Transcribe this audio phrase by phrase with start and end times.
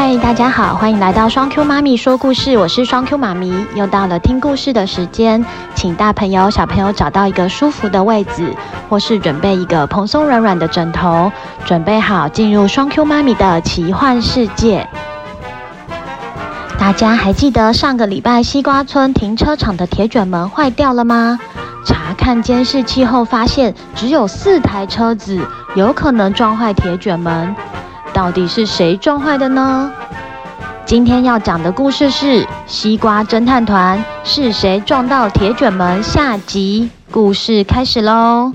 [0.00, 8.54] 嗨，大家好，欢迎来到双 Q 妈咪说故事，我是双 Q 妈咪，又到了听故事的时间，请大朋友小朋友找到一个舒服的位置，
[8.88, 11.32] 或是准备一个蓬松软软的枕头，
[11.64, 14.88] 准备好进入双 Q 妈咪的奇幻世界。
[16.78, 21.40] 大家还记得上个礼拜西瓜村停车场的铁卷门坏掉了吗？
[21.84, 25.40] 查看监视器后发现，只有四台车子
[25.74, 27.52] 有可能撞坏铁卷门。
[28.18, 29.92] 到底是谁撞坏的呢？
[30.84, 36.02] 今天要讲的故事是《西瓜侦探团》，是谁撞到铁卷门？
[36.02, 38.52] 下集故事开始喽！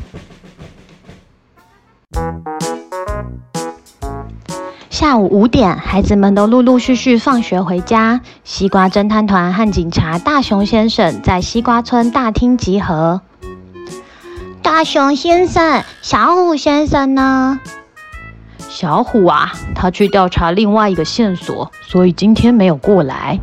[4.89, 8.19] 下午五点，孩子们都陆陆续续放学回家。
[8.43, 13.21] 西瓜侦探团和警察大熊先生在西瓜村大厅集合。
[14.61, 17.61] 大熊先生，小虎先生呢？
[18.75, 23.39] 小虎啊，他去调查另外一个线索，所以今天没有过来。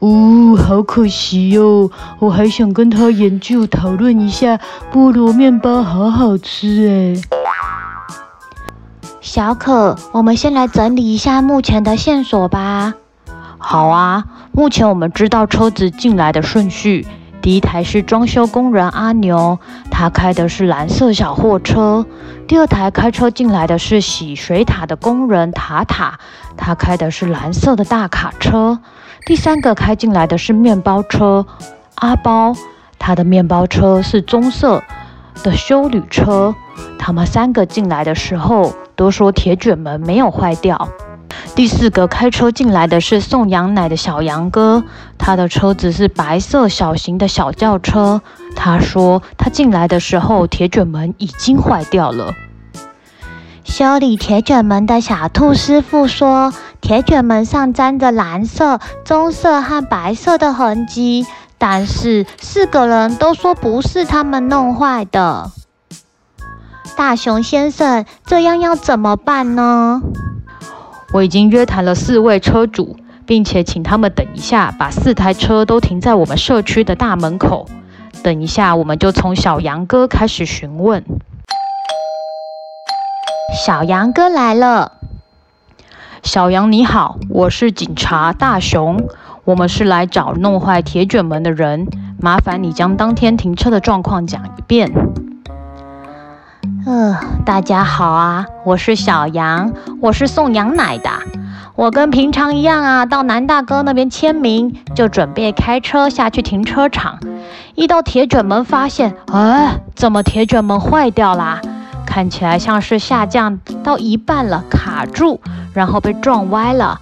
[0.00, 4.60] 哦，好可惜哦，我还想跟他研究讨论一下
[4.92, 7.40] 菠萝面包，好好吃哎。
[9.22, 12.92] 小可，我们先来整理一下目前的线索吧。
[13.56, 17.06] 好啊，目前我们知道车子进来的顺序。
[17.42, 19.58] 第一台是装修工人阿牛，
[19.90, 22.06] 他开的是蓝色小货车。
[22.46, 26.20] 第二台开车进来的是洗水塔的工人塔塔，
[26.56, 28.78] 他开的是蓝色的大卡车。
[29.26, 31.44] 第三个开进来的是面包车
[31.96, 32.54] 阿包，
[32.96, 34.80] 他的面包车是棕色
[35.42, 36.54] 的修旅车。
[36.96, 40.88] 他们三个进来的时候都说铁卷门没有坏掉。
[41.54, 44.82] 第四个开车进来的是送羊奶的小杨哥，
[45.18, 48.22] 他的车子是白色小型的小轿车。
[48.56, 52.34] 他说他进来的时候铁卷门已经坏掉了。
[53.64, 61.26] 修理铁卷门的小兔师傅说，铁卷门上沾着蓝色、棕色和白色的痕迹，
[61.58, 65.50] 但是四个人都说不是他们弄坏的。
[66.96, 70.00] 大熊先生，这样要怎么办呢？
[71.12, 72.96] 我已经约谈了四位车主，
[73.26, 77.68] 并且请他们等一下，把四台车都停在我们社区的大门口。
[78.22, 81.04] 等一下，我们就从小杨哥开始询问。
[83.64, 84.92] 小杨哥来了。
[86.22, 89.08] 小杨你好，我是警察大熊，
[89.44, 91.88] 我们是来找弄坏铁卷门的人，
[92.20, 94.90] 麻烦你将当天停车的状况讲一遍。
[96.84, 97.16] 呃，
[97.46, 101.10] 大家好啊，我是小杨，我是送羊奶的。
[101.76, 107.20] 我跟平常一样啊，到南大哥那边签名，就准备开车下去停车场。
[107.76, 111.60] 一到铁卷门，发现，哎，怎么铁卷门坏掉啦？
[112.04, 115.40] 看起来像是下降到一半了，卡住，
[115.72, 117.00] 然后被撞歪了。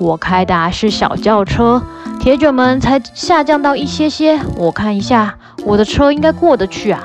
[0.00, 1.80] 我开的是小轿车，
[2.18, 7.02] 铁卷门才下降到一些些，我看一下，我的车应该过得去啊。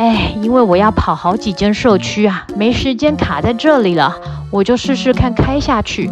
[0.00, 4.16] 哎，因为我要跑好几间社区啊，没时间卡在这里了，
[4.50, 6.10] 我就试试看开下去。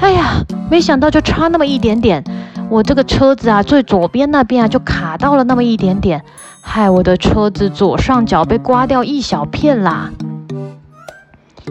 [0.00, 2.24] 哎呀，没想到就差那么一点点，
[2.68, 6.24] 我这个车子啊，最左边那边啊就卡到了那么一点点，
[6.60, 10.10] 害我的车子左上角被刮掉一小片啦。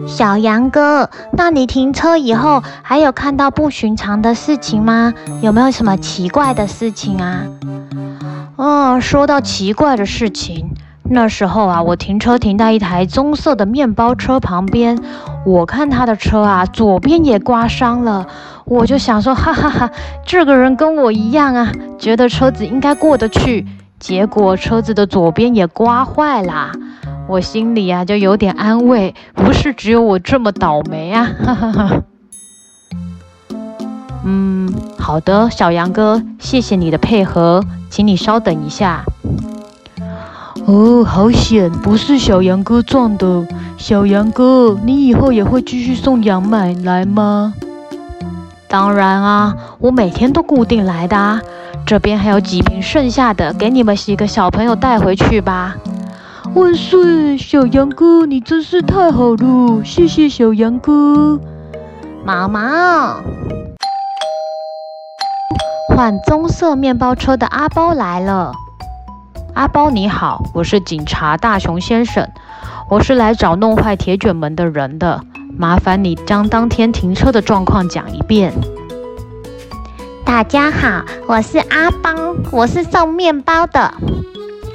[0.06, 5.12] 小杨哥，那你停车以后还有看到不寻常的事情吗？
[5.42, 7.42] 有没有什么奇怪的事情啊？
[8.56, 10.70] 哦，说到奇怪的事情。
[11.12, 14.96] 那时候啊，我停车停在一台棕色的面包车旁边，
[15.44, 18.28] 我看他的车啊，左边也刮伤了，
[18.64, 19.90] 我就想说， 哈哈哈，
[20.24, 23.66] 这个人跟我一样啊，觉得车子应该过得去，
[23.98, 26.70] 结果车子的左边也刮坏了，
[27.26, 32.02] 我心里啊就有点安慰，不是只有我这么倒霉啊， 哈哈哈。
[34.24, 39.04] 嗯，好的，小杨哥，谢谢你的配合，请你稍等一下。
[40.70, 43.44] 哦，好险，不是小杨哥撞的。
[43.76, 47.54] 小杨哥，你以后也会继续送羊奶来吗？
[48.68, 51.40] 当然啊，我每天都固定来的啊。
[51.84, 55.74] 这边还有几瓶剩下的，给你们几个小朋友带回去吧。
[56.54, 61.40] 万岁，小杨哥，你真是太好了，谢谢小杨哥。
[62.24, 63.20] 毛毛，
[65.88, 68.52] 换棕色面包车的阿包来了。
[69.60, 72.26] 阿包你好，我是警察大熊先生，
[72.88, 75.20] 我是来找弄坏铁卷门的人的，
[75.54, 78.54] 麻烦你将当天停车的状况讲一遍。
[80.24, 82.10] 大家好，我是阿包，
[82.50, 83.92] 我是送面包的，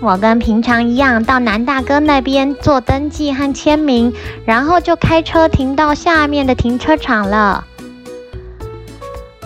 [0.02, 4.14] 我跟平常一样到南大哥那边做登记和签名，
[4.46, 7.64] 然后就开车停到下面的停车场了。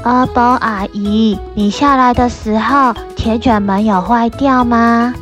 [0.04, 5.14] 阿包阿姨，你下来的时候，铁卷门有坏掉吗？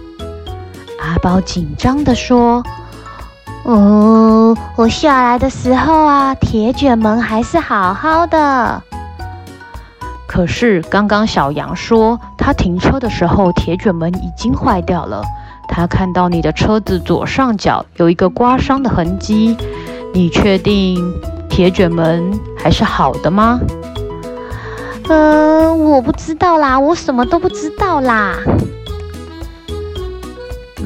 [1.00, 2.64] 阿宝紧张地说
[3.64, 8.82] ：“哦，我下来的时候啊，铁卷门还是好好的。
[10.28, 15.24] 可是刚刚小羊说，他停车的时候，铁卷门已经坏掉了。
[15.70, 19.56] 他看到你的车子左上角有一个刮伤的痕迹，
[20.14, 21.14] 你确定
[21.50, 23.60] 铁卷门还是好的吗？”
[25.10, 28.36] 嗯、呃，我不知道啦，我什么都不知道啦。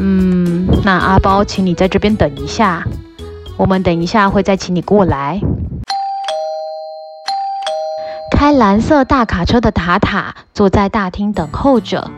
[0.04, 2.84] 嗯，那阿包，请你在这边等一下，
[3.56, 5.40] 我们等一下会再请你过来。
[8.32, 12.10] 开蓝色大卡车的塔塔坐在大厅等候着。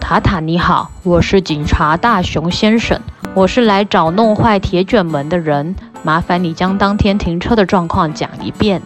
[0.00, 3.00] 塔塔你好，我是警察大熊先生，
[3.34, 5.74] 我是来找弄坏铁卷门的人，
[6.04, 8.80] 麻烦你将当天停车的状况讲一遍。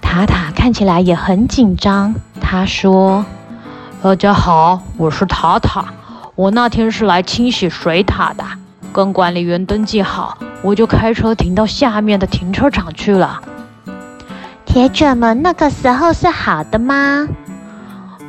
[0.00, 2.14] 塔塔看起来也很紧张。
[2.40, 3.24] 他说
[4.00, 5.86] ：“大家好，我是塔塔。
[6.38, 8.44] 我那天是来清洗水塔的，
[8.92, 13.42] 跟管理员登记好，我就开车停到下面的停车场去了。
[14.64, 17.26] 铁卷门那个时候是好的吗？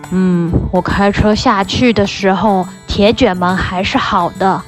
[0.10, 4.60] 嗯，我开车下去的时候，铁卷门还是好的。”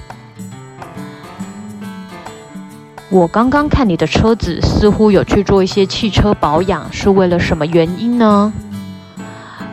[3.09, 8.53] 我刚刚看你的车子似乎有去做一些汽车保养，是为了什么原因呢？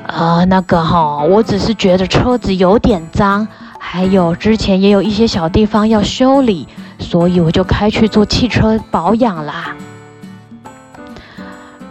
[0.08, 3.46] 呃，那个哈，我只是觉得车子有点脏，
[3.78, 6.66] 还有之前也有一些小地方要修理，
[6.98, 9.76] 所以我就开去做汽车保养啦。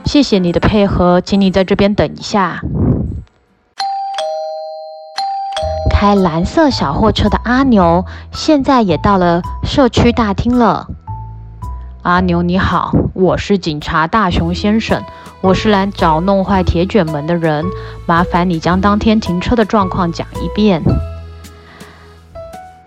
[0.03, 2.59] 谢谢你的配合，请你在这边等一下。
[5.91, 10.87] 开蓝色小货车的阿牛现在也到了社区大厅了。
[12.07, 15.03] 阿牛你好，我是警察大熊先生，
[15.41, 17.65] 我是来找弄坏铁卷门的人，
[18.05, 20.81] 麻烦你将当天停车的状况讲一遍。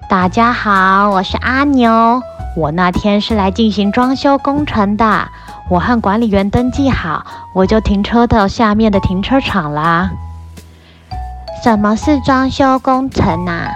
[0.08, 2.22] 大家好，我是阿牛，
[2.56, 5.28] 我那天是来进行装修工程的，
[5.68, 10.12] 我和管理员登记好，我就停车到下面的停车场啦。
[11.62, 13.68] 什么是装修工程啊？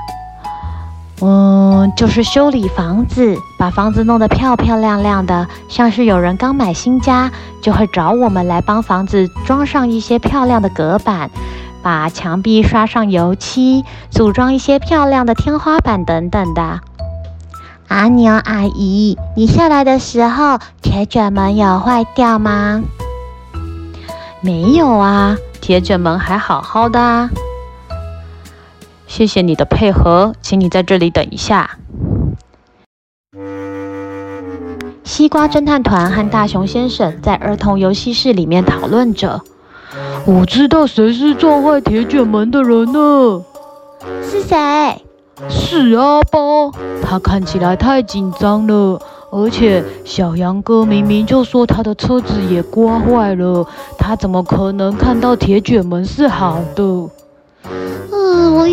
[1.21, 7.31] 嗯，就是修理房子，把房子弄得漂漂亮亮的，像是有人刚买新家，
[7.63, 11.31] 就会找我们来帮房子装上一些漂亮的隔板，
[11.83, 16.81] 把墙壁刷上油漆，组装一些漂亮的天花板等等的。
[17.89, 22.83] 阿牛阿姨，你下来的时候，铁卷门有坏掉吗？
[24.41, 27.31] 没有啊，铁卷门还好好的啊。
[29.17, 31.79] 谢谢你的配合，请你在这里等一下。
[35.05, 39.41] 西瓜侦探团和大熊先生在儿童游戏室里面讨论着。
[40.27, 43.45] 我知道谁是撞坏铁卷门的人呢？
[44.21, 45.01] 是谁？
[45.49, 49.01] 是阿包，他看起来太紧张了，
[49.31, 53.65] 而且小羊哥明明就说他的车子也刮坏了，
[53.97, 57.09] 他怎么可能看到铁卷门是好的？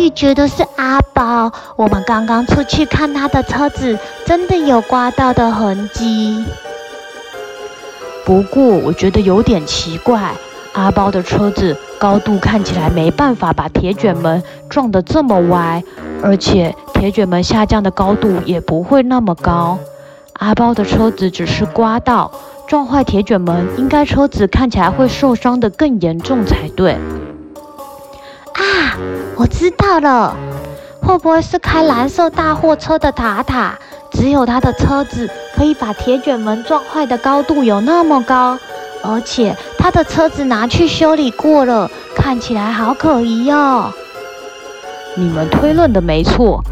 [0.02, 1.52] 我觉得是阿宝。
[1.76, 3.96] 我们刚刚出去看他的车子，
[4.26, 6.44] 真的有刮到的痕迹。
[8.24, 10.32] 不过我觉得有点奇怪，
[10.72, 15.82] 阿宝的车子高度看起来没办法把铁卷门撞得这么歪，
[16.20, 19.78] 而且铁卷门下降的高度也不会那么高。
[20.34, 22.30] 阿宝的车子只是刮到，
[22.66, 26.96] 撞坏铁卷门，应该车子看起来会受伤得更严重才对。
[29.42, 30.36] 我知道了，
[31.00, 33.76] 会不会是开蓝色大货车的塔塔？
[34.12, 38.56] 只有他的车子可以把铁卷门撞坏的高度有那么高，
[39.02, 43.92] 而且他的车子拿去修理过了，看起来好可疑哦。
[45.16, 46.62] 你们推论的没错，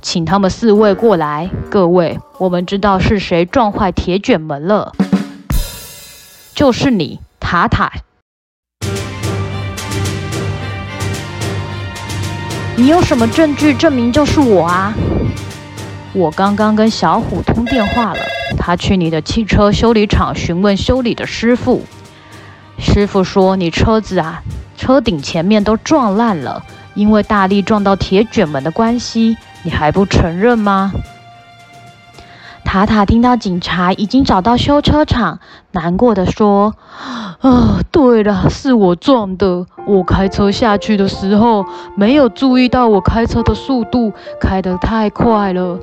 [0.00, 1.50] 请他们四位过来。
[1.68, 4.94] 各位，我们知道是谁撞坏铁卷门了，
[6.54, 7.92] 就是你，塔塔。
[12.78, 14.92] 你有什么证据证明就是我啊？
[16.12, 18.20] 我刚刚跟小虎通电话了，
[18.58, 21.82] 他去你的汽车修理厂询问修理的师傅。
[22.78, 24.42] 师傅说你车子啊，
[24.76, 26.62] 车顶前面都撞烂了，
[26.94, 30.92] 因为大力撞到铁卷门的关系，你还不承认吗？
[32.76, 35.38] 塔塔听到警察已经找到修车厂，
[35.72, 36.74] 难过的说
[37.40, 39.64] ：“啊，对了，是我撞的。
[39.86, 41.64] 我开车下去的时候，
[41.94, 45.78] 没有注意到我开车的速度开得太快了。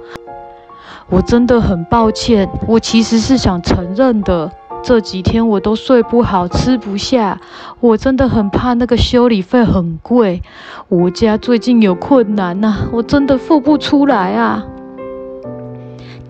[1.09, 4.51] 我真的很抱歉，我其实是想承认的。
[4.83, 7.41] 这几天我都睡不好，吃不下，
[7.79, 10.43] 我真的很怕那个修理费很贵。
[10.89, 14.63] 我家最近有困难呐、我真的付不出来啊。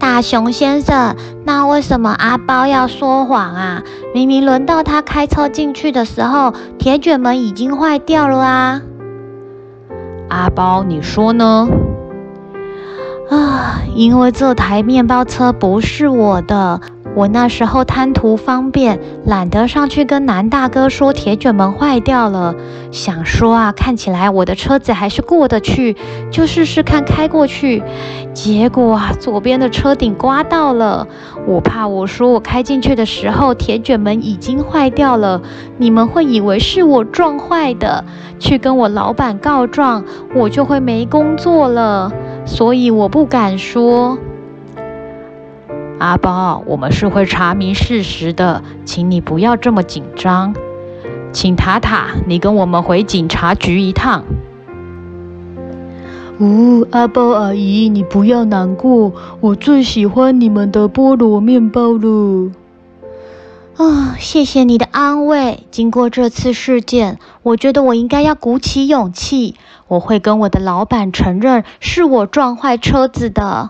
[0.04, 3.82] 大熊先生，那为什么阿包要说谎啊？
[4.14, 8.82] 明明轮到他开车进去的时候，铁卷门已经坏掉了啊！
[10.28, 11.70] 阿包，你说呢？
[13.30, 16.82] 啊，因为这台面包车不是我的。
[17.16, 22.56] 我那时候贪图方便，懒得上去跟南大哥说铁卷门坏掉了。
[22.92, 25.96] 想说啊，看起来我的车子还是过得去，
[26.32, 27.84] 就试试看开过去。
[28.34, 31.08] 结果啊，左边的车顶刮到了。
[31.46, 35.40] 我怕我说我开进去的时候铁卷门已经坏掉了，
[35.78, 38.04] 你们会以为是我撞坏的，
[38.40, 40.04] 去跟我老板告状，
[40.34, 42.12] 我就会没工作了。
[42.46, 44.18] 所以我不敢说。
[46.04, 50.54] 阿包，我们是会查明事实的，请你不要这么紧张。
[51.32, 54.26] 请塔塔，你跟我们回警察局一趟。
[56.40, 62.52] 哦，阿包阿姨，你不要难过，我最喜欢你们的菠萝面包了。
[63.78, 65.66] 啊，谢谢你的安慰。
[65.72, 69.56] 经过这次事件，我觉得我应该要鼓起勇气，
[69.88, 73.70] 我会跟我的老板承认是我撞坏车子的。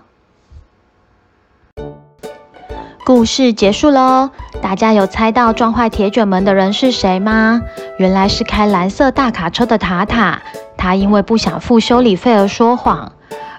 [3.04, 4.30] 故事结束喽，
[4.62, 7.60] 大家有猜到撞坏铁卷门的人是谁吗？
[7.98, 10.40] 原来是开蓝色大卡车的塔塔，
[10.74, 13.12] 他因为不想付修理费而说谎，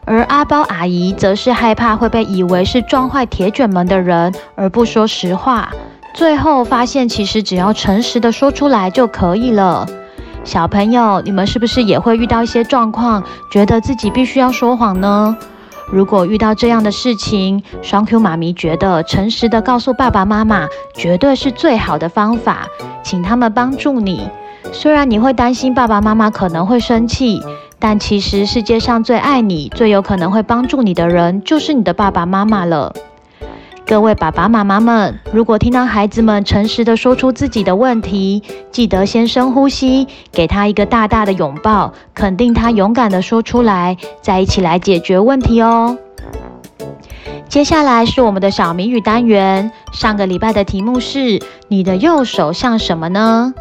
[0.03, 5.69] 而阿包阿姨则是害怕会被以为是撞坏铁卷门的人而不说实话，
[6.15, 9.87] 最后发现其实只要诚实的说出来就可以了。
[10.43, 15.37] 小朋友，你们是不是也会遇到一些状况，觉得自己必须要说谎呢？
[15.91, 22.67] 如果遇到这样的事情，双 Q 妈咪觉得诚实的告诉爸爸妈妈，绝对是最好的方法，
[23.03, 24.27] 请他们帮助你。
[24.71, 27.41] 虽然你会担心爸爸妈妈可能会生气，
[27.77, 32.91] 但其实世界上最爱你、最有可能会帮助你的人，就是你的爸爸妈妈了。
[33.87, 45.95] 各位爸爸妈妈们，如果听到孩子们诚实的说出自己的问题，记得先深呼吸，给他一个大大的拥抱，肯定他勇敢的说出来，再一起来解决问题哦。
[47.47, 53.53] 接下来是我们的小谜语单元，上个礼拜的题目是：你的右手像什么呢？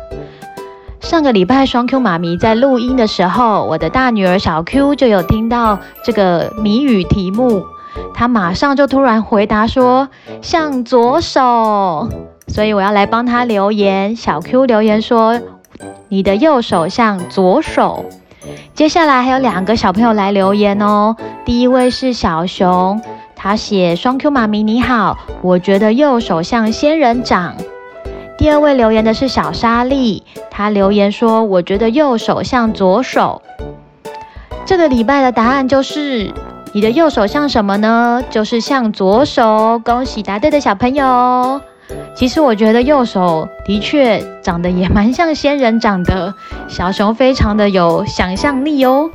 [1.00, 7.62] 上个礼拜双 Q 妈咪在录音的时候，我的大女儿小 Q 就有听到这个谜语题目。
[8.12, 10.08] 他马上就突然回答说
[10.42, 12.08] ：“像左手。”
[12.46, 14.14] 所以我要来帮他留言。
[14.14, 15.40] 小 Q 留言说
[16.08, 18.04] ：“你的右手像左手。”
[18.74, 21.16] 接下来还有两个小朋友来留言哦。
[21.44, 23.00] 第一位是小熊，
[23.34, 27.54] 他写：“双 Q 妈咪你好，我觉得右手像仙人掌。”
[28.36, 33.40] 第二位留言的是小莎莉，他留言说：“我觉得右手像左手。”
[34.66, 36.32] 这个礼拜的答案就是。
[36.74, 38.20] 你的右手像什么呢？
[38.30, 39.80] 就是像左手。
[39.84, 41.60] 恭喜答对的小朋友。
[42.16, 46.34] 其实我觉得右手的确长得也蛮像仙人掌的。
[46.66, 49.08] 小熊非常的有想象力哦。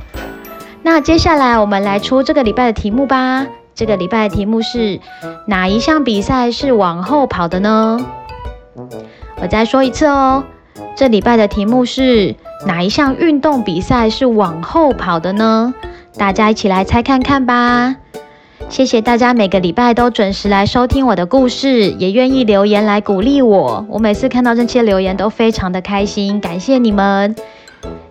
[0.82, 3.46] 那接下来我们来出这个礼拜的题目吧。
[3.74, 4.98] 这个礼拜的题目是
[5.46, 7.98] 哪一项比赛是往后跑的呢？
[9.42, 10.44] 我再说一次哦。
[10.96, 12.34] 这礼拜的题目是
[12.66, 15.74] 哪一项运动比赛是往后跑的呢？
[16.16, 17.96] 大家一起来猜看看吧！
[18.68, 23.84] 谢谢大家每个礼拜都准时来收听我的故事，也愿意留言来鼓励我。
[23.88, 27.34] 我每次看到这些留言都非常的开心，感谢你们！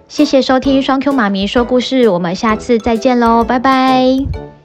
[0.08, 4.59] 谢谢收听双 Q 妈咪说故事，我们下次再见喽，拜拜！